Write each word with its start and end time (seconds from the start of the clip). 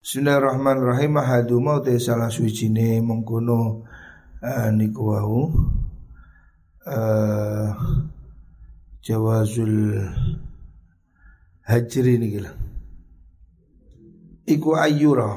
Bismillahirrahmanirrahim. 0.00 1.20
Hadu 1.20 1.60
mau 1.60 1.84
te 1.84 2.00
salah 2.00 2.32
suci 2.32 2.72
ne 2.72 3.04
mengkono 3.04 3.84
uh, 4.40 4.72
niku 4.72 5.12
uh, 5.12 5.52
jawazul 9.04 10.00
hajri 11.68 12.16
niki 12.16 12.40
lah. 12.40 12.56
Iku 14.48 14.80
ayyura. 14.80 15.36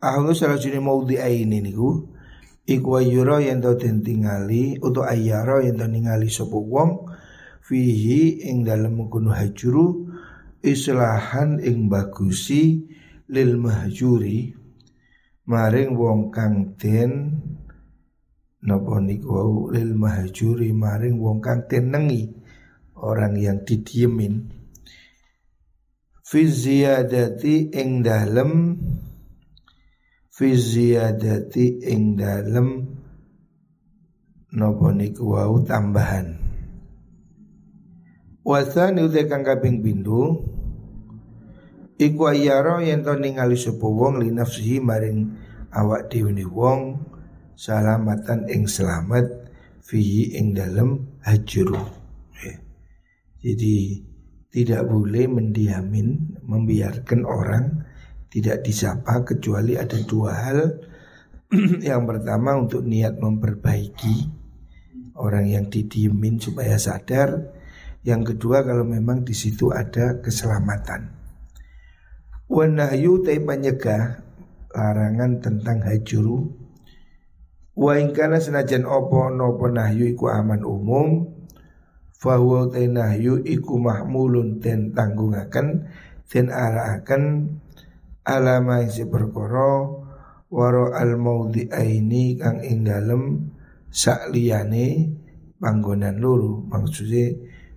Ahlu 0.00 0.32
salah 0.32 0.56
suci 0.56 0.80
maudi 0.80 1.20
aini 1.20 1.60
niku. 1.60 2.08
Iku 2.64 3.04
ayyura 3.04 3.44
yang 3.44 3.60
tau 3.60 3.76
tingali 3.76 4.80
atau 4.80 5.04
ayyara 5.04 5.60
yang 5.60 5.76
tau 5.76 5.92
ningali 5.92 6.32
sapa 6.32 6.56
wong 6.56 7.04
fihi 7.60 8.48
ing 8.48 8.64
dalem 8.64 8.96
mengkono 8.96 9.28
hajru 9.28 10.09
islahan 10.60 11.60
ing 11.60 11.88
bagusi 11.88 12.84
lil 13.32 13.56
mahjuri 13.56 14.52
maring 15.48 15.96
wong 15.96 16.28
kang 16.28 16.76
den 16.76 17.40
napa 18.60 19.00
niku 19.00 19.72
lil 19.72 19.96
mahjuri 19.96 20.70
maring 20.76 21.16
wong 21.16 21.40
kang 21.40 21.64
tenengi 21.64 22.28
orang 23.00 23.34
yang 23.40 23.64
didiemin. 23.64 24.52
Fi 26.20 26.46
ziyadati 26.46 27.74
ing 27.74 28.06
dalem 28.06 28.78
fi 30.30 30.54
ziyadati 30.54 31.82
ing 31.90 32.14
dalem 32.14 32.68
napa 34.54 34.86
niku 34.94 35.34
wau 35.34 35.58
tambahan. 35.64 36.38
Wasani 38.40 39.04
utai 39.04 39.28
kang 39.28 39.44
kaping 39.44 39.84
bindu 39.84 40.49
Iku 42.00 42.32
ayaro 42.32 42.80
yang 42.80 43.04
to 43.04 43.12
ningali 43.12 43.60
sapa 43.60 43.84
wong 43.84 44.24
li 44.24 44.32
nafsihi 44.32 44.80
maring 44.80 45.36
awak 45.68 46.08
dhewe 46.08 46.32
wong 46.48 46.96
salamatan 47.52 48.48
ing 48.48 48.64
selamat 48.64 49.52
fihi 49.84 50.32
ing 50.40 50.56
dalem 50.56 51.20
hajru. 51.20 51.76
Ya. 52.40 52.56
Jadi 53.44 54.00
tidak 54.48 54.88
boleh 54.88 55.28
mendiamin, 55.28 56.40
membiarkan 56.40 57.20
orang 57.28 57.84
tidak 58.32 58.64
disapa 58.64 59.20
kecuali 59.20 59.76
ada 59.76 60.00
dua 60.00 60.32
hal. 60.40 60.80
yang 61.84 62.08
pertama 62.08 62.56
untuk 62.56 62.80
niat 62.80 63.20
memperbaiki 63.20 64.16
orang 65.20 65.52
yang 65.52 65.68
didiemin 65.68 66.40
supaya 66.40 66.80
sadar. 66.80 67.60
Yang 68.00 68.32
kedua 68.32 68.64
kalau 68.64 68.88
memang 68.88 69.20
di 69.20 69.36
situ 69.36 69.68
ada 69.68 70.24
keselamatan. 70.24 71.19
Wanahyu 72.50 73.22
tay 73.22 73.38
menyegah 73.38 74.26
larangan 74.74 75.38
tentang 75.38 75.86
hajuru. 75.86 76.50
Wa 77.78 77.94
ingkana 77.94 78.42
senajan 78.42 78.82
opo 78.90 79.30
nopo 79.30 79.70
nahyu 79.70 80.10
iku 80.10 80.34
aman 80.34 80.66
umum 80.66 81.30
Fahuwa 82.18 82.68
tay 82.68 82.90
nahyu 82.90 83.38
iku 83.46 83.78
mahmulun 83.78 84.58
ten 84.58 84.90
tanggungaken 84.90 85.86
Ten 86.26 86.50
araaken 86.50 87.54
alama 88.26 88.82
si 88.90 89.06
perkoro 89.06 90.02
Waro 90.50 90.90
al 90.90 91.14
maudi 91.14 91.70
aini 91.70 92.34
kang 92.34 92.58
ing 92.66 92.82
dalem 92.82 93.54
sakliyane 93.94 95.14
panggonan 95.62 96.18
luru 96.18 96.66
maksudnya 96.66 97.30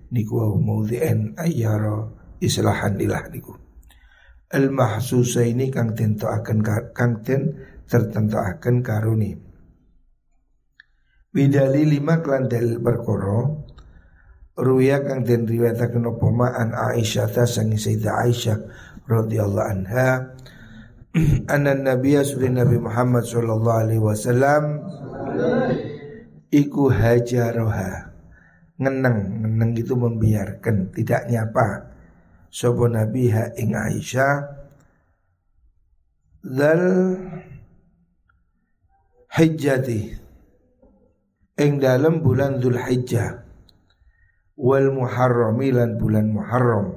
niku 0.10 0.58
maudhi'an 0.58 1.38
ayyara 1.38 2.10
islahan 2.42 2.98
ilah 2.98 3.30
niku 3.30 3.54
al 4.54 4.70
mahsusa 4.70 5.42
ini 5.44 5.74
kang 5.74 5.98
tento 5.98 6.30
akan 6.30 6.58
kang 6.94 7.26
ten 7.26 7.58
tertentu 7.90 8.38
akan 8.38 8.86
karuni. 8.86 9.34
Bidali 11.34 11.90
lima 11.90 12.22
klan 12.22 12.46
dalil 12.46 12.78
perkoro 12.78 13.66
Ruya 14.54 15.02
kang 15.02 15.26
den 15.26 15.50
riwayataken 15.50 16.06
apa 16.06 16.28
ma 16.30 16.54
an 16.54 16.78
Aisyah 16.78 17.26
ta 17.26 17.50
Sayyidah 17.50 18.22
Aisyah 18.22 18.58
radhiyallahu 19.10 19.66
anha. 19.66 20.38
Anna 21.54 21.74
Nabi 21.74 22.14
sallallahu 22.22 22.62
Nabi 22.62 22.78
Muhammad 22.78 23.26
sallallahu 23.26 23.82
alaihi 23.82 24.02
wasallam 24.02 24.86
iku 26.54 26.94
hajaroha 26.94 28.14
ngeneng 28.78 29.42
ngeneng 29.42 29.72
itu 29.74 29.94
membiarkan 29.98 30.94
tidak 30.94 31.26
nyapa 31.30 31.93
Sopo 32.54 32.86
Nabi 32.86 33.34
ha 33.34 33.50
ing 33.58 33.74
Aisyah. 33.74 34.36
Dal 36.46 36.84
Hijjati. 39.34 40.02
Ing 41.58 41.82
dalam 41.82 42.22
bulan 42.22 42.62
Dhul 42.62 42.78
Hijjah 42.78 43.42
Wal 44.58 44.94
Muharrami 44.94 45.74
lan 45.74 45.98
bulan 45.98 46.30
Muharram. 46.30 46.94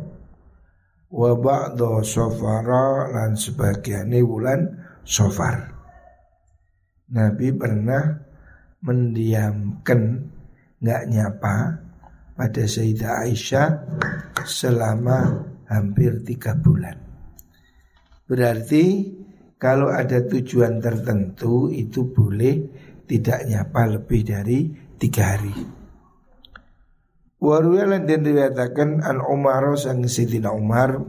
Wa 1.09 1.33
ba'da 1.33 2.05
sofara 2.05 3.09
lan 3.09 3.33
sebagiannya 3.37 4.21
bulan 4.21 4.61
sofar 5.07 5.77
Nabi 7.07 7.55
pernah 7.55 8.03
mendiamkan 8.83 10.27
nggak 10.83 11.03
nyapa 11.07 11.86
pada 12.37 12.63
Sayyidah 12.69 13.25
Aisyah 13.25 13.69
selama 14.45 15.43
hampir 15.67 16.21
tiga 16.23 16.55
bulan. 16.55 17.01
Berarti 18.29 18.85
kalau 19.57 19.89
ada 19.89 20.21
tujuan 20.23 20.79
tertentu 20.79 21.73
itu 21.73 22.13
boleh 22.13 22.69
tidak 23.09 23.49
nyapa 23.49 23.83
lebih 23.97 24.21
dari 24.21 24.69
tiga 25.01 25.35
hari. 25.35 25.55
Waruyalan 27.41 28.05
dan 28.05 28.25
dikatakan 28.25 29.05
an 29.05 29.21
Umar 29.21 29.77
sang 29.77 30.05
Sayyidina 30.05 30.53
Umar 30.57 31.05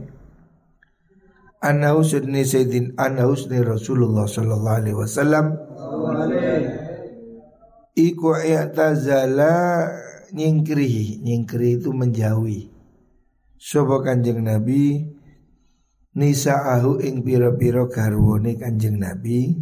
Anahu 1.58 2.04
Sayyidin 2.04 2.94
Anahu 3.00 3.34
Rasulullah 3.64 4.28
Sallallahu 4.28 4.78
Alaihi 4.78 4.94
Wasallam 4.94 5.56
Iku 7.98 8.30
i'tazala 8.38 9.88
nyingkri 10.32 11.20
nyingkri 11.22 11.80
itu 11.80 11.92
menjauhi. 11.92 12.70
Sopo 13.58 14.00
kanjeng 14.02 14.44
Nabi 14.46 15.02
Nisa'ahu 16.18 16.98
ing 17.04 17.22
piro-piro 17.22 17.86
garwone 17.86 18.58
kanjeng 18.58 18.98
Nabi. 18.98 19.54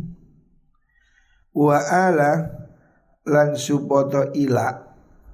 Wa 1.52 1.78
ala 1.84 2.32
lan 3.26 3.56
supoto 3.56 4.32
ila 4.36 4.86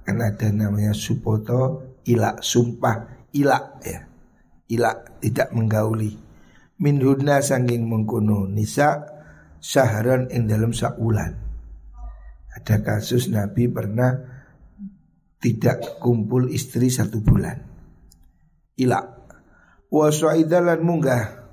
Kan 0.03 0.19
ada 0.19 0.51
namanya 0.51 0.91
supoto 0.91 1.95
ila 2.03 2.43
Sumpah 2.43 3.29
ila 3.31 3.79
ya. 3.83 3.99
Ila 4.67 4.91
tidak 5.23 5.55
menggauli. 5.55 6.11
Min 6.83 6.99
hudna 6.99 7.39
sangking 7.39 7.87
mengkuno 7.87 8.43
Nisa 8.51 8.99
sahran 9.63 10.27
ing 10.27 10.51
dalam 10.51 10.75
saulan. 10.75 11.39
Ada 12.51 12.83
kasus 12.83 13.31
Nabi 13.31 13.71
pernah 13.71 14.32
tidak 15.43 15.99
kumpul 15.99 16.47
istri 16.47 16.87
satu 16.87 17.19
bulan. 17.19 17.59
Ila 18.79 18.99
wa 19.91 20.07
munggah. 20.79 21.43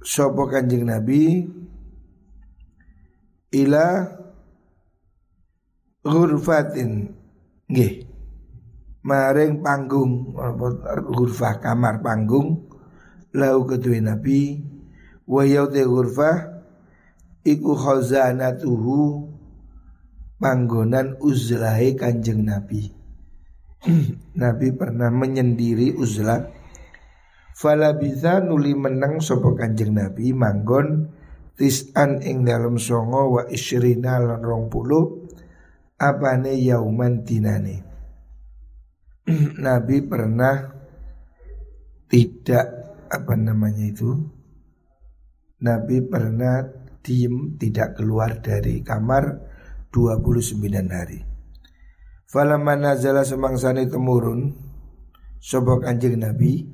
Sopo 0.00 0.48
kanjeng 0.48 0.88
Nabi? 0.88 1.44
Ila 3.52 3.86
ghurfatin. 6.00 7.12
Nggih. 7.68 7.94
Maring 9.04 9.62
panggung 9.62 10.34
ghurfah 11.12 11.62
kamar 11.62 12.02
panggung 12.02 12.66
lau 13.36 13.62
kedua 13.62 14.02
Nabi 14.02 14.58
wa 15.28 15.46
yaute 15.46 15.86
ghurfah 15.86 16.56
iku 17.46 17.78
khazanatuhu 17.78 19.25
panggonan 20.36 21.16
uzlahe 21.20 21.96
kanjeng 21.96 22.44
Nabi. 22.44 22.92
Nabi 24.42 24.68
pernah 24.76 25.08
menyendiri 25.12 25.96
uzlah. 25.96 26.52
Fala 27.56 27.96
bisa 27.96 28.44
nuli 28.44 28.76
menang 28.76 29.24
sopo 29.24 29.56
kanjeng 29.56 29.96
Nabi 29.96 30.36
manggon 30.36 31.08
tis'an 31.56 32.20
ing 32.20 32.44
dalam 32.44 32.76
songo 32.76 33.40
wa 33.40 33.42
isyrina 33.48 34.20
lan 34.20 34.44
rong 34.44 34.68
puluh 34.68 35.24
apane 35.96 36.52
yauman 36.60 37.24
dinane. 37.24 37.76
Nabi 39.66 40.04
pernah 40.04 40.76
tidak 42.06 42.66
apa 43.10 43.34
namanya 43.34 43.86
itu 43.88 44.14
Nabi 45.62 46.04
pernah 46.04 46.62
diem 47.00 47.56
tidak 47.56 47.96
keluar 47.96 48.38
dari 48.44 48.84
kamar 48.84 49.45
29 49.96 50.60
hari. 50.92 51.24
Falamma 52.28 52.76
nazala 52.76 53.24
semangsane 53.24 53.88
temurun 53.88 54.52
sapa 55.40 55.80
Kanjeng 55.80 56.20
Nabi 56.20 56.68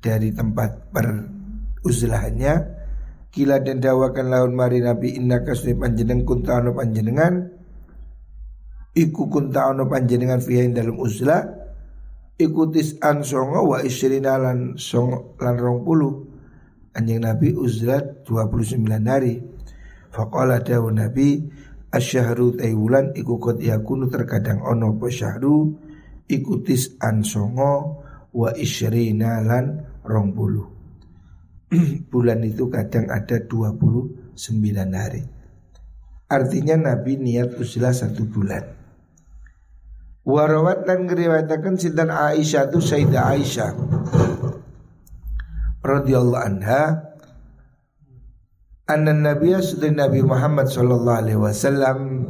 dari 0.00 0.32
tempat 0.32 0.88
peruzlahannya 0.88 2.54
kila 3.34 3.60
dan 3.60 3.82
dawakan 3.82 4.30
laun 4.30 4.52
mari 4.54 4.78
nabi 4.78 5.18
inna 5.18 5.42
kasni 5.42 5.74
panjenengan 5.74 6.22
kunta 6.22 6.62
ono 6.62 6.70
panjenengan 6.70 7.34
iku 8.94 9.26
kunta 9.26 9.74
ono 9.74 9.90
panjenengan 9.90 10.38
fiha 10.38 10.70
dalam 10.70 10.94
uzlah 11.02 11.42
ikutis 12.38 12.94
an 13.02 13.26
songo 13.26 13.74
wa 13.74 13.82
isrina 13.82 14.38
lan 14.38 14.78
songo 14.78 15.34
lan 15.42 15.58
rong 15.58 15.82
puluh 15.82 16.14
anjing 16.94 17.26
nabi 17.26 17.50
uzlat 17.58 18.22
29 18.22 18.86
hari 19.02 19.42
faqala 20.14 20.62
dawu 20.62 20.94
nabi 20.94 21.42
asyahru 21.94 22.58
taiwulan 22.58 23.14
iku 23.14 23.38
kot 23.38 23.62
yakunu 23.62 24.10
terkadang 24.10 24.58
ono 24.66 24.98
po 24.98 25.06
syahru 25.06 25.78
ikutis 26.26 26.98
an 26.98 27.22
songo 27.22 28.02
wa 28.34 28.50
isrina 28.58 29.38
lan 29.46 29.86
rong 30.02 30.34
puluh 30.34 30.74
bulan 32.12 32.42
itu 32.44 32.70
kadang 32.70 33.10
ada 33.10 33.42
29 33.42 34.34
hari. 34.94 35.22
Artinya 36.30 36.76
Nabi 36.92 37.20
niat 37.20 37.58
uzlah 37.58 37.94
satu 37.94 38.26
bulan. 38.26 38.64
Warawat 40.24 40.88
dan 40.88 41.04
ngeriwayatakan 41.04 41.76
sintan 41.76 42.08
Aisyah 42.08 42.72
itu 42.72 42.80
Sayyidah 42.80 43.24
Aisyah 43.36 43.70
radhiyallahu 45.84 46.40
anha 46.48 47.12
anna 48.84 49.16
nabiyya 49.16 49.64
sudah 49.64 49.88
Nabi 49.88 50.20
Muhammad 50.20 50.68
sallallahu 50.68 51.20
alaihi 51.24 51.40
wasallam 51.40 52.28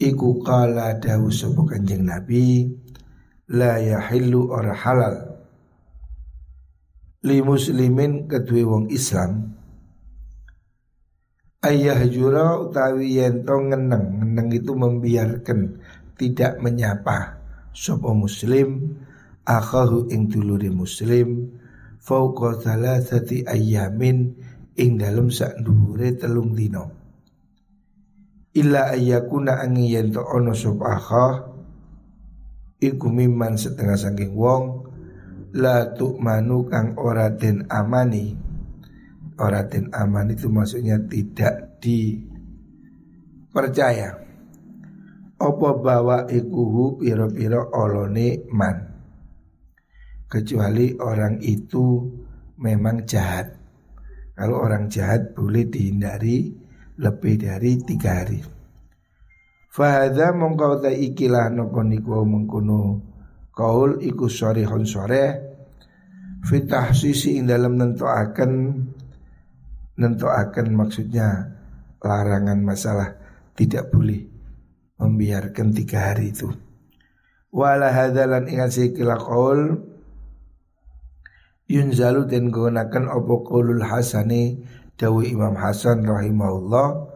iku 0.00 0.40
qala 0.40 0.96
dawu 0.96 1.28
sapa 1.28 1.60
kanjeng 1.68 2.08
Nabi 2.08 2.72
la 3.52 3.76
yahillu 3.76 4.48
or 4.48 4.72
halal 4.72 5.44
li 7.20 7.44
muslimin 7.44 8.24
kedue 8.24 8.64
wong 8.64 8.88
Islam. 8.88 9.60
Ayah 11.60 12.00
jura 12.08 12.56
utawi 12.56 13.20
yen 13.20 13.44
to 13.44 13.52
ngeneng 13.60 14.24
ngeneng 14.24 14.48
itu 14.48 14.72
membiarkan 14.72 15.76
tidak 16.16 16.56
menyapa 16.64 17.36
sapa 17.76 18.16
muslim 18.16 18.96
akhahu 19.44 20.08
ing 20.08 20.32
dulure 20.32 20.72
muslim 20.72 21.52
fauqa 22.00 22.56
thalathati 22.64 23.44
ayamin 23.44 24.40
ing 24.78 24.98
dalem 25.00 25.30
sak 25.32 25.58
dhuwure 25.64 26.14
telung 26.14 26.54
dina. 26.54 26.86
Illa 28.54 28.90
ayyakuna 28.94 29.62
angi 29.62 29.94
yen 29.94 30.10
to 30.10 30.22
ana 30.26 30.54
sapa 30.54 30.98
akhah 30.98 31.34
iku 32.82 33.06
setengah 33.54 33.94
saking 33.94 34.34
wong 34.34 34.90
la 35.54 35.94
manu 36.18 36.66
kang 36.66 36.98
ora 36.98 37.30
den 37.30 37.66
amani. 37.70 38.34
Ora 39.40 39.64
den 39.64 39.88
amani 39.94 40.34
itu 40.36 40.52
maksudnya 40.52 40.98
tidak 41.06 41.80
dipercaya. 41.80 42.68
Opo 45.40 45.80
bawa 45.80 46.28
ikuhu 46.28 47.00
piro-piro 47.00 47.72
olone 47.72 48.44
man 48.52 48.76
Kecuali 50.30 50.94
orang 51.00 51.42
itu 51.42 52.06
memang 52.60 53.02
jahat 53.02 53.59
Kalau 54.40 54.56
orang 54.64 54.88
jahat 54.88 55.36
boleh 55.36 55.68
dihindari 55.68 56.48
lebih 56.96 57.36
dari 57.36 57.76
tiga 57.84 58.24
hari. 58.24 58.40
Fahadha 59.68 60.32
mongkau 60.32 60.80
ta 60.80 60.88
ikilah 60.88 61.52
nopo 61.52 61.84
niku 61.84 62.24
mengkuno 62.24 63.04
Kaul 63.52 64.00
iku 64.00 64.26
sore 64.26 64.64
hon 64.66 64.82
sore 64.82 65.24
Fitah 66.40 66.90
sisi 66.96 67.36
ing 67.36 67.46
dalam 67.46 67.76
nentuakan 67.76 68.52
Nentuakan 70.00 70.66
maksudnya 70.72 71.28
larangan 72.00 72.64
masalah 72.64 73.20
tidak 73.52 73.92
boleh 73.92 74.24
membiarkan 74.96 75.76
tiga 75.76 76.12
hari 76.12 76.32
itu. 76.32 76.48
Wala 77.52 77.92
hadalan 77.92 78.48
ingat 78.48 78.72
sikila 78.72 79.20
qaul 79.20 79.89
yunzalu 81.70 82.26
dan 82.26 82.50
gunakan 82.50 83.06
opo 83.14 83.46
qaulul 83.46 83.86
hasani 83.86 84.58
dawi 84.98 85.30
Imam 85.30 85.54
Hasan 85.54 86.02
rahimahullah 86.02 87.06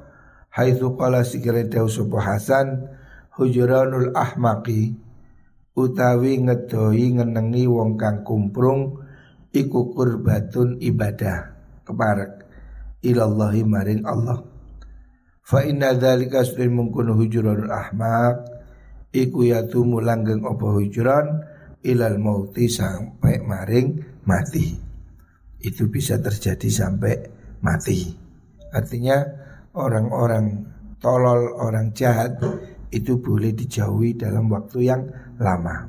haitsu 0.55 0.95
qala 0.95 1.27
sikira 1.27 1.67
dawu 1.67 1.91
sapa 1.91 2.23
Hasan 2.23 2.87
hujuranul 3.35 4.15
ahmaqi 4.15 4.95
utawi 5.75 6.39
ngedoi 6.47 7.19
ngenengi 7.19 7.67
wong 7.67 7.99
kang 7.99 8.23
kumprung 8.23 9.03
iku 9.51 9.91
kurbatun 9.91 10.79
ibadah 10.79 11.51
keparek 11.83 12.47
ilallahi 13.03 13.67
maring 13.67 14.07
Allah. 14.07 14.39
Fa 15.45 15.61
inna 15.61 15.93
dzalika 15.93 16.41
sudah 16.41 16.71
mungkun 16.73 17.13
hujuran 17.13 17.69
ahmak 17.69 18.49
iku 19.13 19.45
yatumu 19.45 20.01
langgeng 20.01 20.41
apa 20.41 20.67
hujuran 20.73 21.27
ilal 21.85 22.17
mauti 22.17 22.65
sampai 22.65 23.45
maring 23.45 24.14
mati. 24.29 24.77
Itu 25.61 25.89
bisa 25.89 26.21
terjadi 26.21 26.69
sampai 26.69 27.15
mati. 27.65 28.13
Artinya 28.75 29.17
orang-orang 29.73 30.47
tolol, 31.01 31.57
orang 31.57 31.97
jahat 31.97 32.41
itu 32.93 33.19
boleh 33.19 33.57
dijauhi 33.57 34.19
dalam 34.19 34.51
waktu 34.53 34.79
yang 34.85 35.03
lama. 35.41 35.89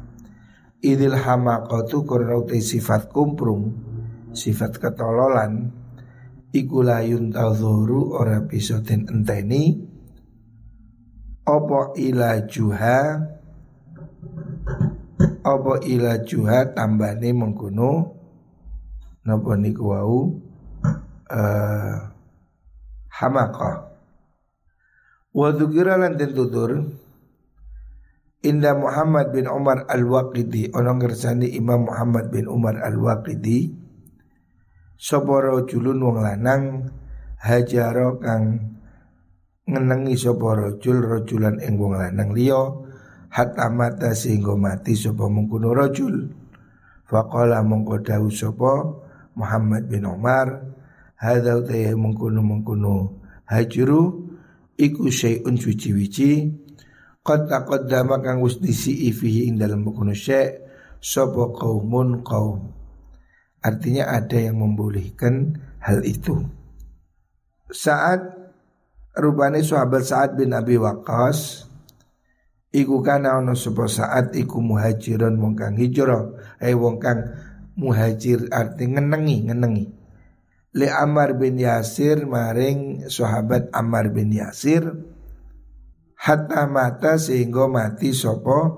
Idil 0.86 1.18
hamakatu 1.18 2.06
karena 2.06 2.38
sifat 2.62 3.10
kumprung, 3.10 3.74
sifat 4.36 4.78
ketololan 4.78 5.74
iku 6.56 6.88
layun 6.88 7.36
tazuru 7.36 8.16
ora 8.16 8.40
bisa 8.48 8.80
den 8.80 9.04
enteni 9.12 9.76
apa 11.44 11.92
ilajuha 12.00 13.00
apa 15.46 15.74
ilajuha 15.84 16.72
tambane 16.72 17.30
mengkono 17.36 17.92
napa 19.25 19.57
niku 19.57 19.83
wau? 19.92 20.18
Uh, 21.25 21.98
hamaka 23.10 23.89
wa 25.33 25.50
dzukira 25.50 25.98
lan 25.98 26.22
den 26.22 26.38
tutur 26.38 26.86
Inda 28.45 28.77
Muhammad 28.77 29.33
bin 29.33 29.50
Umar 29.50 29.89
Al-Waqidi 29.89 30.69
Ono 30.77 31.01
ngersani 31.01 31.50
Imam 31.57 31.89
Muhammad 31.89 32.30
bin 32.30 32.45
Umar 32.45 32.77
Al-Waqidi 32.77 33.74
sapa 35.01 35.42
rajulun 35.42 35.98
wong 35.98 36.22
lanang 36.22 36.94
hajaro 37.41 38.22
kang 38.22 38.77
ngenengi 39.65 40.13
sapa 40.13 40.46
rajul 40.53 41.01
rajulan 41.01 41.58
ing 41.58 41.82
wong 41.82 41.98
lanang 41.98 42.38
liya 42.38 42.70
hatta 43.34 43.65
mata 43.74 44.13
sehingga 44.13 44.53
mati 44.53 44.96
sapa 44.96 45.25
mengkono 45.27 45.74
rajul. 45.75 46.32
Faqala 47.05 47.62
mongko 47.62 48.01
dawuh 48.01 48.34
sapa 48.34 49.05
Muhammad 49.36 49.92
bin 49.92 50.08
Umar 50.08 50.75
hadza 51.20 51.60
utaya 51.60 51.92
mengkono 51.96 52.39
mengkono 52.39 52.96
hajru 53.48 54.32
iku 54.75 55.08
syai'un 55.08 55.56
suci-wici 55.56 56.50
qad 57.24 57.48
taqaddama 57.48 58.20
kang 58.24 58.44
wis 58.44 58.60
disi 58.60 59.12
fihi 59.12 59.48
ing 59.51 59.60
dalem 59.60 59.86
mengkono 59.86 60.15
syai' 60.15 60.65
sapa 61.06 61.54
qaumun 61.54 62.25
qaum. 62.25 62.74
Artinya 63.65 64.13
ada 64.13 64.38
yang 64.38 64.62
membolehkan 64.62 65.58
hal 65.82 66.06
itu. 66.06 66.38
Saat 67.65 68.22
rupane 69.18 69.65
sahabat 69.65 70.06
Sa'ad 70.06 70.38
bin 70.38 70.54
Abi 70.54 70.77
Waqqas 70.77 71.65
iku 72.70 73.01
kana 73.01 73.42
ono 73.42 73.58
sapa 73.58 73.89
saat 73.89 74.38
iku 74.38 74.62
muhajiron 74.62 75.39
wong 75.42 75.58
kang 75.58 75.80
hijrah, 75.80 76.30
eh 76.62 76.75
wong 76.77 77.01
kang 77.01 77.25
muhajir 77.75 78.48
arti 78.51 78.88
ngenengi 78.89 79.51
ngenengi. 79.51 79.86
Le 80.75 80.91
Ammar 80.91 81.39
bin 81.39 81.55
Yasir 81.55 82.27
maring 82.27 83.08
sahabat 83.08 83.72
Ammar 83.72 84.12
bin 84.12 84.36
Yasir 84.36 84.84
hatta 86.20 86.67
mata 86.67 87.15
sehingga 87.15 87.72
mati 87.72 88.12
sapa 88.12 88.75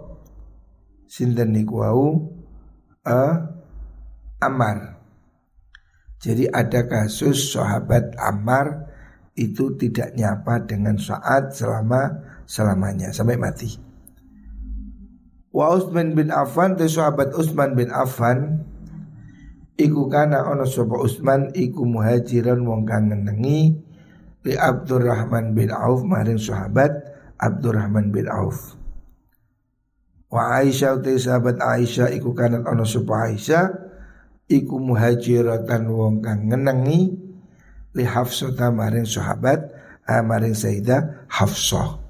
sinten 1.10 1.58
niku 1.58 1.82
wau 1.82 2.06
uh, 3.02 3.36
Ammar. 4.38 5.02
Jadi 6.22 6.50
ada 6.50 6.86
kasus 6.86 7.54
sahabat 7.54 8.14
Ammar 8.18 8.90
itu 9.38 9.78
tidak 9.78 10.18
nyapa 10.18 10.66
dengan 10.66 10.98
saat 10.98 11.54
selama 11.54 12.26
selamanya 12.50 13.14
sampai 13.14 13.38
mati. 13.38 13.78
Wa 15.54 15.74
Utsman 15.78 16.14
bin 16.14 16.30
Affan 16.30 16.78
sahabat 16.78 17.34
Utsman 17.34 17.74
bin 17.74 17.90
Affan 17.90 18.66
iku 19.78 20.10
kana 20.10 20.50
ono 20.50 20.66
sapa 20.66 20.98
Utsman 20.98 21.54
iku 21.54 21.86
muhajiran 21.86 22.60
wong 22.66 22.84
kang 22.84 23.14
ngenengi 23.14 23.78
li 24.44 24.54
Abdurrahman 24.58 25.54
bin 25.54 25.70
Auf 25.70 26.02
maring 26.02 26.42
sahabat 26.42 26.92
Abdurrahman 27.38 28.10
bin 28.10 28.26
Auf. 28.26 28.74
Wa 30.28 30.60
Aisyah 30.60 31.00
te 31.00 31.16
sahabat 31.16 31.62
Aisyah 31.62 32.12
iku 32.18 32.34
kana 32.34 32.66
ono 32.66 32.84
sapa 32.84 33.32
Aisyah 33.32 33.66
iku 34.50 34.76
muhajiratan 34.82 35.88
wong 35.88 36.26
kang 36.26 36.50
ngenengi 36.50 37.14
li 37.94 38.06
Hafsah 38.06 38.52
maring 38.74 39.06
sahabat 39.06 39.72
amaring 40.10 40.58
Sayyidah 40.58 41.30
Hafsah. 41.30 42.02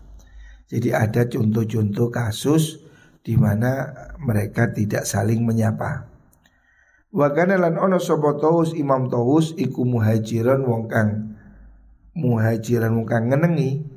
Jadi 0.68 0.92
ada 0.92 1.24
contoh-contoh 1.28 2.12
kasus 2.12 2.84
di 3.24 3.40
mana 3.40 3.88
mereka 4.20 4.68
tidak 4.72 5.08
saling 5.08 5.48
menyapa. 5.48 6.17
Wa 7.08 7.32
kana 7.32 7.56
lan 7.56 7.80
ono 7.80 8.04
sapa 8.04 8.36
taus 8.36 8.76
Imam 8.76 9.08
Taus 9.08 9.56
iku 9.56 9.88
muhajiran 9.88 10.60
wong 10.68 10.92
kang 10.92 11.40
muhajiran 12.20 13.00
wong 13.00 13.08
kang 13.08 13.32
ngenengi 13.32 13.88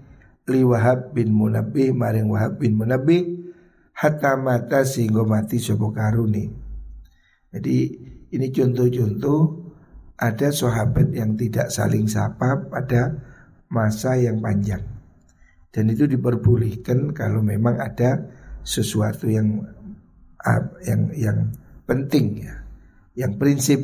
li 0.47 0.63
Wahab 0.63 1.11
bin 1.11 1.35
Munabbih 1.35 1.91
maring 1.91 2.31
Wahab 2.31 2.63
bin 2.63 2.79
Munabbih 2.79 3.51
hatta 3.99 4.39
mata 4.39 4.87
sehingga 4.87 5.27
mati 5.27 5.59
sapa 5.59 5.91
karuni. 5.91 6.51
Jadi 7.51 7.77
ini 8.31 8.47
contoh-contoh 8.55 9.41
ada 10.15 10.49
sahabat 10.55 11.11
yang 11.11 11.35
tidak 11.35 11.75
saling 11.75 12.07
sapa 12.07 12.71
pada 12.71 13.19
masa 13.67 14.15
yang 14.15 14.39
panjang. 14.39 14.87
Dan 15.71 15.91
itu 15.91 16.07
diperbolehkan 16.07 17.11
kalau 17.11 17.43
memang 17.43 17.79
ada 17.79 18.31
sesuatu 18.63 19.27
yang 19.27 19.67
yang 20.87 21.03
yang 21.15 21.39
penting 21.87 22.47
ya 22.47 22.60
yang 23.17 23.39
prinsip 23.39 23.81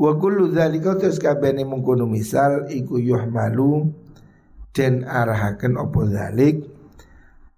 wa 0.00 0.16
kullu 0.16 0.50
dzalika 0.50 0.96
terus 0.96 1.20
kabehane 1.20 1.62
mengkono 1.66 2.08
misal 2.08 2.66
iku 2.72 2.96
yuhmalu 2.96 3.92
den 4.72 5.04
arahaken 5.04 5.76
apa 5.76 6.00
zalik 6.08 6.56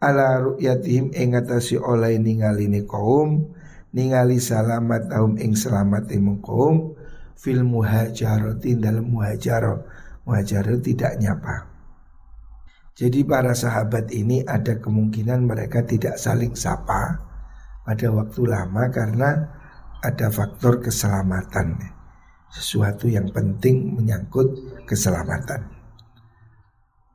ala 0.02 0.42
ru'yatihim 0.42 1.14
ing 1.14 1.38
atase 1.38 1.78
oleh 1.78 2.18
ningaline 2.18 2.82
kaum 2.88 3.54
ningali 3.94 4.42
salamat 4.42 5.06
taum 5.12 5.38
ing 5.38 5.54
selamat 5.54 6.10
ing 6.10 6.42
kaum 6.42 6.96
fil 7.42 7.66
muhajarati 7.66 8.78
dalam 8.78 9.10
muhajarah. 9.10 9.82
Muhajarah 10.22 10.78
tidak 10.78 11.18
nyapa. 11.18 11.66
Jadi 12.94 13.26
para 13.26 13.58
sahabat 13.58 14.14
ini 14.14 14.46
ada 14.46 14.78
kemungkinan 14.78 15.42
mereka 15.42 15.82
tidak 15.82 16.20
saling 16.22 16.54
sapa 16.54 17.18
pada 17.82 18.06
waktu 18.14 18.46
lama 18.46 18.86
karena 18.94 19.30
ada 20.02 20.28
faktor 20.34 20.82
keselamatan. 20.82 21.78
Sesuatu 22.52 23.08
yang 23.08 23.32
penting 23.32 23.96
menyangkut 23.96 24.84
keselamatan. 24.84 25.72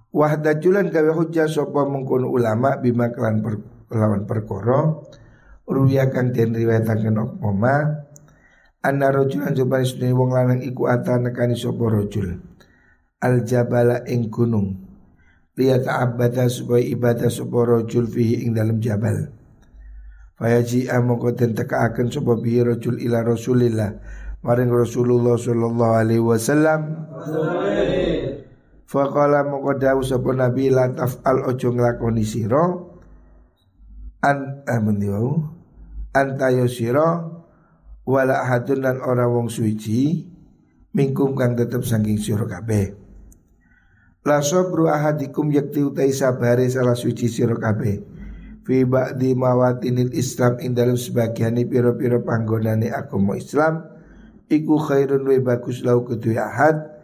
Wahdajulan 0.10 0.90
gawe 0.90 1.14
hujah 1.14 1.46
sapa 1.46 1.86
mengkono 1.86 2.32
ulama 2.32 2.80
bima 2.80 3.14
kelan 3.14 3.46
per, 3.46 3.62
lawan 3.94 4.26
perkara 4.26 4.98
ruya 5.68 6.10
kang 6.10 6.34
den 6.34 6.58
riwayataken 6.58 7.22
apa 7.22 7.50
ma 7.54 7.76
anna 8.82 9.14
rajulan 9.14 9.54
sunni 9.54 10.16
wong 10.16 10.32
lanang 10.34 10.64
iku 10.64 10.90
ata 10.90 11.22
nekani 11.22 11.54
sapa 11.54 11.86
rajul. 11.86 12.34
Al 13.22 13.46
jabala 13.46 14.08
ing 14.10 14.34
gunung. 14.34 14.88
Lihat 15.54 15.86
abada 15.86 16.50
supaya 16.50 16.82
ibadah 16.82 17.30
sapa 17.30 17.78
rajul 17.78 18.10
fihi 18.10 18.48
ing 18.48 18.58
dalam 18.58 18.82
jabal 18.82 19.37
Fayaji 20.38 20.86
amoko 20.86 21.34
den 21.34 21.58
tekaaken 21.58 22.14
sapa 22.14 22.38
bihi 22.38 22.62
rajul 22.62 23.02
ila 23.02 23.26
Rasulillah 23.26 23.90
maring 24.46 24.70
Rasulullah 24.70 25.34
sallallahu 25.34 25.98
alaihi 25.98 26.22
wasallam. 26.22 27.10
Faqala 28.86 29.50
moko 29.50 29.74
dawuh 29.74 30.06
sapa 30.06 30.38
Nabi 30.38 30.70
la 30.70 30.94
taf'al 30.94 31.42
ojo 31.42 31.74
nglakoni 31.74 32.22
sira 32.22 32.70
an 34.22 34.62
amun 34.70 35.02
eh, 35.02 35.36
antayo 36.14 36.70
sira 36.70 37.18
wala 38.06 38.46
hadun 38.46 38.86
lan 38.86 39.02
ora 39.02 39.26
wong 39.26 39.50
suci 39.50 40.22
mingkum 40.94 41.34
kang 41.34 41.58
tetep 41.58 41.82
saking 41.82 42.22
sira 42.22 42.46
kabeh. 42.46 42.94
La 44.22 44.46
sabru 44.46 44.86
ahadikum 44.86 45.50
yakti 45.50 45.82
utai 45.82 46.14
sabare 46.14 46.70
salah 46.70 46.94
suci 46.94 47.26
sira 47.26 47.58
kabeh 47.58 48.17
fi 48.68 48.84
ba'di 48.84 49.32
mawatinil 49.32 50.12
Islam 50.12 50.60
ing 50.60 50.76
dalam 50.76 51.00
sebagian 51.00 51.56
piro-piro 51.72 52.20
panggonane 52.20 52.92
agama 52.92 53.40
Islam 53.40 53.80
iku 54.52 54.76
khairun 54.76 55.24
wa 55.24 55.40
bagus 55.40 55.88
lau 55.88 56.04
kedue 56.04 56.36
ahad 56.36 57.00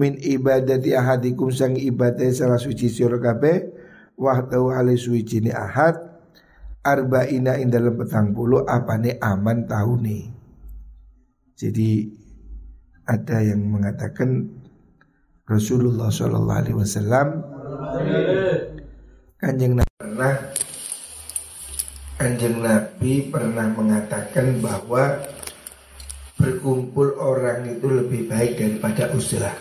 min 0.00 0.16
ibadati 0.16 0.96
ahadikum 0.96 1.52
sang 1.52 1.76
ibadah 1.76 2.32
salah 2.32 2.56
suci 2.56 2.88
sira 2.88 3.20
kabeh 3.20 3.68
wahdahu 4.16 4.72
ali 4.72 4.96
suci 4.96 5.44
ni 5.44 5.52
ahad 5.52 6.00
arba'ina 6.80 7.60
ing 7.60 7.68
dalam 7.68 7.92
petang 8.00 8.32
puluh 8.32 8.64
apane 8.64 9.20
aman 9.20 9.68
tahuni 9.68 10.32
jadi 11.60 12.08
ada 13.04 13.44
yang 13.44 13.68
mengatakan 13.68 14.48
Rasulullah 15.44 16.08
Shallallahu 16.08 16.56
Alaihi 16.56 16.78
Wasallam 16.80 17.28
kanjeng 19.36 19.76
pernah 20.12 20.51
Kanjeng 22.22 22.62
Nabi 22.62 23.34
pernah 23.34 23.66
mengatakan 23.74 24.62
bahwa 24.62 25.26
berkumpul 26.38 27.18
orang 27.18 27.66
itu 27.66 27.82
lebih 27.90 28.30
baik 28.30 28.62
daripada 28.62 29.10
uzlah. 29.10 29.58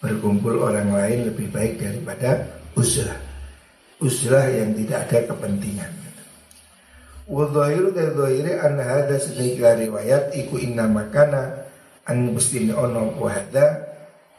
Berkumpul 0.00 0.56
orang 0.64 0.96
lain 0.96 1.28
lebih 1.28 1.52
baik 1.52 1.84
daripada 1.84 2.48
uzlah. 2.72 3.20
Uzlah 4.00 4.48
yang 4.56 4.72
tidak 4.72 5.04
ada 5.04 5.36
kepentingan. 5.36 5.92
Wadhahiru 7.28 7.92
dan 7.92 8.16
dhahiri 8.16 8.52
an 8.64 8.80
hada 8.80 9.20
sedikit 9.20 9.76
riwayat 9.76 10.32
iku 10.32 10.56
inna 10.56 10.88
makana 10.88 11.68
an 12.08 12.24
mustini 12.24 12.72
ono 12.72 13.20
wahada 13.20 13.84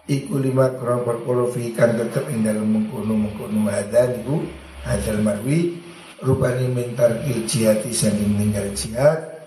iku 0.09 0.41
lima 0.41 0.73
kurang 0.73 1.05
perkara 1.05 1.53
kan 1.77 2.01
tetap 2.01 2.25
ing 2.33 2.41
dalam 2.41 2.65
mengkono 2.65 3.13
mengkono 3.13 3.69
niku 3.69 4.41
hadal 4.81 5.21
marwi 5.21 5.84
rupani 6.25 6.67
mintar 6.73 7.21
jihad 7.45 7.85
sanging 7.93 8.33
meninggal 8.33 8.73
jihad. 8.73 9.37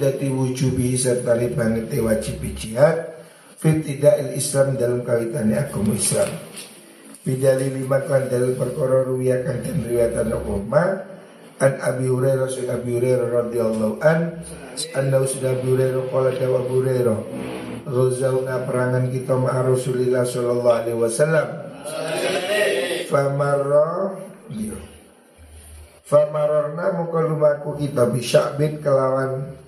Dati 0.00 0.26
wujubi 0.26 0.98
serta 0.98 1.38
banget 1.38 1.92
wajib 2.02 2.42
jihad. 2.56 3.14
Fit 3.56 3.84
tidak 3.84 4.34
Islam 4.34 4.74
dalam 4.74 5.06
kawitannya 5.06 5.56
agama 5.56 5.94
Islam. 5.94 6.28
Bidali 7.22 7.74
lima 7.74 8.02
kan 8.06 8.30
dalil 8.30 8.54
perkara 8.54 9.02
ruwiya 9.02 9.42
kan 9.42 9.58
dan 9.58 9.82
riwayatan 9.82 10.30
Umar 10.46 11.06
an 11.58 11.72
Abi 11.82 12.06
Hurairah 12.06 12.46
sun 12.46 12.70
Abi 12.70 12.94
Hurairah 12.98 13.28
radhiyallahu 13.32 13.98
an. 13.98 14.44
Anna 14.94 15.24
sudah 15.24 15.56
Abi 15.56 15.72
Hurairah 15.72 16.06
qala 16.12 16.30
dawa 16.36 16.62
Hurairah 16.68 17.18
Ghazawna 17.86 18.66
perangan 18.66 19.14
kita 19.14 19.38
ma 19.38 19.62
Rasulillah 19.62 20.26
sallallahu 20.26 20.78
alaihi 20.82 20.98
wasallam. 20.98 21.46
Famarra 23.06 24.18
Dia 24.50 24.95
Famarorna 26.06 26.94
muka 26.94 27.18
lumaku 27.26 27.82
kita 27.82 28.06
bisa 28.14 28.54
bin 28.54 28.78
kelawan 28.78 29.58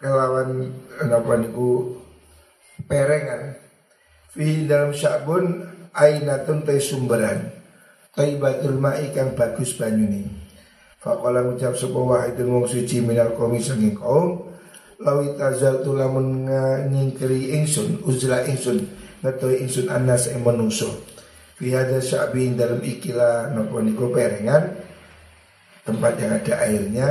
kelawan 0.00 0.72
apa 1.04 1.32
niku 1.36 2.00
perengan. 2.88 3.60
Fi 4.32 4.64
dalam 4.64 4.96
syabun 4.96 5.68
ainatun 5.92 6.64
tay 6.64 6.80
sumberan. 6.80 7.52
Taibatul 8.14 8.78
ma'i 8.78 9.10
kang 9.10 9.34
bagus 9.34 9.74
banyuni 9.74 10.30
Faqala 11.02 11.42
ngucap 11.44 11.74
sapa 11.74 11.98
wahidun 11.98 12.48
wong 12.48 12.64
suci 12.70 13.02
minal 13.02 13.34
qaumi 13.36 13.60
sanging 13.60 13.92
kaum 13.92 14.54
lawi 15.02 15.36
tazal 15.36 15.84
tulamun 15.84 16.48
ngingkeri 16.88 17.58
ingsun 17.60 18.00
uzla 18.08 18.46
ingsun 18.48 18.88
ngetoi 19.20 19.66
ingsun 19.66 19.92
anas 19.92 20.32
ing 20.32 20.40
Fihada 21.54 22.02
sya'bin 22.02 22.58
dalam 22.58 22.82
ikilah 22.82 23.54
nopo 23.54 23.78
niko 23.78 24.10
perengan 24.10 24.74
Tempat 25.84 26.12
yang 26.16 26.32
ada 26.40 26.54
airnya. 26.64 27.08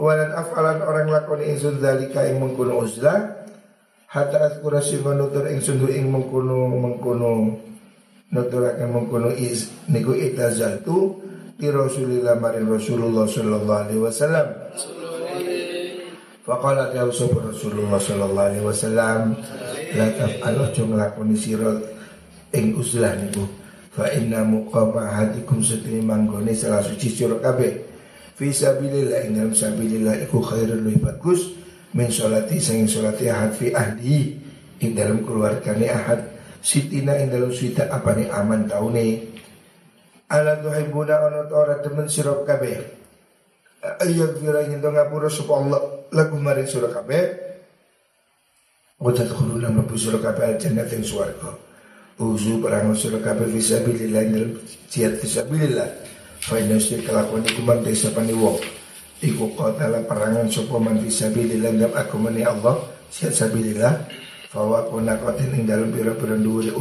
Walan 0.00 0.32
afalan 0.32 0.80
orang 0.80 1.12
lakoni 1.12 1.52
insun 1.52 1.76
dalika 1.76 2.24
ing 2.24 2.40
mengkuno 2.40 2.80
uzlah 2.80 3.44
Hatta 4.08 4.48
askura 4.48 4.80
sima 4.80 5.12
nutur 5.12 5.44
insun 5.52 5.76
du 5.76 5.92
ing 5.92 6.08
mengkuno 6.08 6.72
mengkuno 6.72 7.60
Nutur 8.32 8.62
akan 8.64 8.88
mengkuno 8.96 9.28
is 9.36 9.68
niku 9.92 10.16
itazal 10.16 10.80
tu 10.80 11.20
Di 11.60 11.68
Rasulillah 11.68 12.40
marin 12.40 12.64
Rasulullah 12.64 13.28
sallallahu 13.28 13.80
alaihi 13.84 14.00
wasallam. 14.00 14.46
Faqala 16.48 16.96
ya 16.96 17.04
Rasulullah 17.04 18.00
sallallahu 18.00 18.48
alaihi 18.48 18.64
wasallam 18.64 19.36
La 19.92 20.08
taf'alu 20.16 20.64
jumlah 20.72 21.12
sirot 21.36 21.99
ing 22.54 22.74
uzlah 22.74 23.14
niku. 23.18 23.46
Fa 23.90 24.06
inna 24.14 24.46
muqama 24.46 25.10
hadikum 25.10 25.62
sedene 25.62 26.02
manggone 26.02 26.54
salah 26.54 26.82
suci 26.82 27.10
sira 27.10 27.38
kabeh. 27.42 27.90
Fi 28.38 28.54
sabilillah 28.54 29.26
ing 29.26 29.32
dalam 29.36 29.54
sabilillah 29.54 30.14
iku 30.26 30.40
khairul 30.40 30.80
lebih 30.80 31.02
bagus 31.02 31.52
min 31.92 32.08
salati 32.08 32.62
sing 32.62 32.86
salati 32.86 33.26
ahad 33.26 33.52
fi 33.52 33.74
ahli 33.74 34.38
ing 34.78 34.90
dalam 34.94 35.26
keluargane 35.26 35.90
ahad. 35.90 36.20
Sitina 36.60 37.18
ing 37.18 37.32
dalam 37.32 37.50
suita 37.50 37.90
apa 37.90 38.14
ni 38.14 38.30
aman 38.30 38.68
taune. 38.70 39.08
Ala 40.30 40.62
tuhibuna 40.62 41.26
ana 41.26 41.50
ora 41.50 41.82
demen 41.82 42.06
sira 42.06 42.36
kabeh. 42.46 42.78
Ayat 43.80 44.36
kira 44.38 44.68
ingin 44.68 44.84
ngapura 44.84 45.32
supaya 45.32 45.64
Allah 45.64 45.80
lagu 46.12 46.36
mari 46.36 46.68
surah 46.68 46.92
kabeh. 46.94 47.24
Wadat 49.00 49.32
khulu 49.32 49.56
lam 49.56 49.80
lebu 49.80 49.96
surah 49.96 50.20
kabeh 50.20 50.60
al 50.60 50.60
yang 50.60 51.00
suarga 51.00 51.69
Uzu 52.20 52.60
perang 52.60 52.92
surah 52.92 53.24
kabeh 53.24 53.48
visabilillah 53.48 54.24
dalam 54.28 54.52
jihad 54.92 55.16
visabilillah 55.16 55.88
Faina 56.40 56.80
usir 56.80 57.04
kelakuan 57.04 57.44
iku 57.44 57.60
man 57.60 57.84
desa 57.84 58.08
pani 58.16 58.32
wong. 58.32 58.56
Iku 59.20 59.52
qatala 59.52 60.00
perangan 60.08 60.48
sopa 60.48 60.80
man 60.80 60.96
visabilillah 61.00 61.76
dalam 61.76 61.92
akumani 61.92 62.40
Allah 62.44 62.80
Jihad 63.12 63.36
sabilillah. 63.36 63.94
Fawa 64.50 64.88
kuna 64.88 65.14
qatin 65.20 65.62
ing 65.62 65.64
dalam 65.68 65.94
pira-pira 65.94 66.34
duwuri 66.34 66.74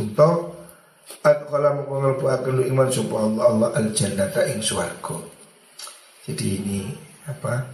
kala 1.22 1.70
mengkongal 1.74 2.22
akan 2.22 2.54
lu 2.54 2.64
iman 2.70 2.90
sopa 2.90 3.16
Allah 3.18 3.44
Allah 3.46 3.70
al 3.78 3.88
jannata 3.94 4.46
ing 4.50 4.62
suarga 4.62 5.18
Jadi 6.26 6.46
ini 6.62 6.82
apa 7.26 7.66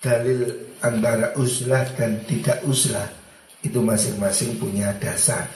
dalil 0.00 0.72
antara 0.84 1.36
uslah 1.40 1.88
dan 1.96 2.24
tidak 2.24 2.64
uslah 2.68 3.06
itu 3.62 3.78
masing-masing 3.78 4.58
punya 4.58 4.92
dasar. 4.98 5.46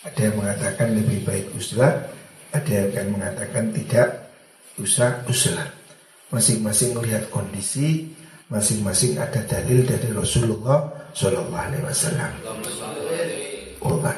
Ada 0.00 0.32
yang 0.32 0.36
mengatakan 0.40 0.88
lebih 0.96 1.28
baik 1.28 1.52
uslah, 1.52 2.08
ada 2.56 2.70
yang 2.72 2.88
akan 2.88 3.06
mengatakan 3.20 3.64
tidak 3.76 4.32
usah 4.80 5.20
uslah. 5.28 5.68
Masing-masing 6.32 6.96
melihat 6.96 7.28
kondisi, 7.28 8.16
masing-masing 8.48 9.20
ada 9.20 9.44
dalil 9.44 9.84
dari 9.84 10.08
Rasulullah 10.16 10.88
Shallallahu 11.12 11.52
Alaihi 11.52 11.84
Wasallam. 11.84 12.32
Allah 13.80 14.14